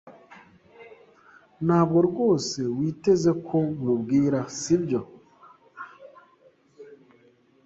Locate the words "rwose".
2.09-2.59